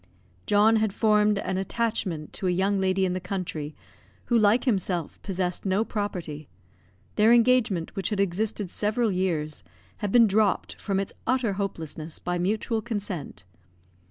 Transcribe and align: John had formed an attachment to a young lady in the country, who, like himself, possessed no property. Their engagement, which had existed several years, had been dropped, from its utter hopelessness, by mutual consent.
John 0.47 0.77
had 0.77 0.93
formed 0.93 1.37
an 1.37 1.57
attachment 1.59 2.33
to 2.33 2.47
a 2.47 2.49
young 2.49 2.79
lady 2.81 3.05
in 3.05 3.13
the 3.13 3.19
country, 3.19 3.75
who, 4.25 4.35
like 4.39 4.63
himself, 4.63 5.21
possessed 5.21 5.63
no 5.63 5.85
property. 5.85 6.49
Their 7.17 7.31
engagement, 7.31 7.95
which 7.95 8.09
had 8.09 8.19
existed 8.19 8.71
several 8.71 9.11
years, 9.11 9.63
had 9.97 10.11
been 10.11 10.25
dropped, 10.25 10.73
from 10.81 10.99
its 10.99 11.13
utter 11.27 11.53
hopelessness, 11.53 12.17
by 12.17 12.39
mutual 12.39 12.81
consent. 12.81 13.43